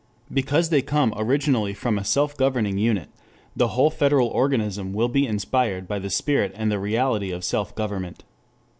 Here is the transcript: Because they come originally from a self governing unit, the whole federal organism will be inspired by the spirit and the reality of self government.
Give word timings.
Because 0.33 0.69
they 0.71 0.81
come 0.81 1.13
originally 1.15 1.75
from 1.75 1.99
a 1.99 2.03
self 2.03 2.35
governing 2.35 2.79
unit, 2.79 3.09
the 3.55 3.67
whole 3.67 3.91
federal 3.91 4.29
organism 4.29 4.93
will 4.93 5.09
be 5.09 5.27
inspired 5.27 5.87
by 5.87 5.99
the 5.99 6.09
spirit 6.09 6.51
and 6.55 6.71
the 6.71 6.79
reality 6.79 7.29
of 7.29 7.43
self 7.43 7.75
government. 7.75 8.23